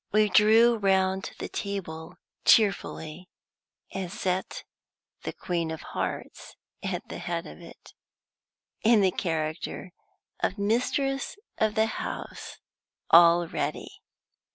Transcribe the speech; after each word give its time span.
We 0.11 0.29
drew 0.29 0.77
round 0.77 1.29
the 1.37 1.47
table 1.47 2.15
cheerfully, 2.43 3.29
and 3.93 4.11
set 4.11 4.63
the 5.21 5.31
Queen 5.31 5.69
of 5.69 5.83
Hearts 5.93 6.55
at 6.81 7.07
the 7.07 7.19
head 7.19 7.45
of 7.45 7.59
it, 7.61 7.93
in 8.81 9.01
the 9.01 9.11
character 9.11 9.91
of 10.39 10.57
mistress 10.57 11.35
of 11.59 11.75
the 11.75 11.85
house 11.85 12.57
already. 13.13 14.01